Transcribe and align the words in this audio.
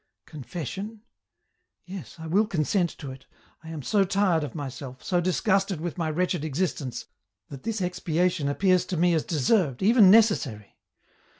"Confession? 0.25 1.03
Yes, 1.85 2.15
I 2.17 2.25
will 2.25 2.47
consent 2.47 2.89
to 2.97 3.11
it, 3.11 3.27
I 3.63 3.69
am 3.69 3.83
so 3.83 4.03
tired 4.03 4.43
ot 4.43 4.55
myself, 4.55 5.03
so 5.03 5.21
disgusted 5.21 5.79
with 5.79 5.99
my 5.99 6.09
wretched 6.09 6.43
existence 6.43 7.05
that 7.49 7.61
this 7.61 7.81
expiation 7.81 8.49
appears 8.49 8.83
to 8.85 8.97
me 8.97 9.13
as 9.13 9.23
deserved, 9.23 9.83
even 9.83 10.09
necessary. 10.09 10.79